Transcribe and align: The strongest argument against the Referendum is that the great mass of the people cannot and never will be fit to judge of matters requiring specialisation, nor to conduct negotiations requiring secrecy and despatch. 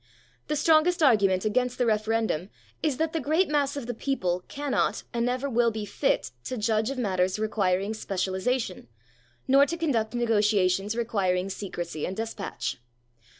The 0.47 0.55
strongest 0.55 1.03
argument 1.03 1.45
against 1.45 1.77
the 1.77 1.85
Referendum 1.85 2.49
is 2.81 2.97
that 2.97 3.13
the 3.13 3.19
great 3.19 3.49
mass 3.49 3.77
of 3.77 3.85
the 3.85 3.93
people 3.93 4.43
cannot 4.47 5.03
and 5.13 5.27
never 5.27 5.47
will 5.47 5.69
be 5.69 5.85
fit 5.85 6.31
to 6.45 6.57
judge 6.57 6.89
of 6.89 6.97
matters 6.97 7.37
requiring 7.37 7.93
specialisation, 7.93 8.87
nor 9.47 9.67
to 9.67 9.77
conduct 9.77 10.15
negotiations 10.15 10.95
requiring 10.95 11.51
secrecy 11.51 12.07
and 12.07 12.17
despatch. 12.17 12.79